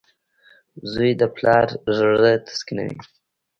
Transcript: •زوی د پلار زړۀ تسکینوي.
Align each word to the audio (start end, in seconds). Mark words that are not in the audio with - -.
•زوی 0.91 1.11
د 1.19 1.23
پلار 1.35 1.67
زړۀ 1.97 2.33
تسکینوي. 2.47 2.99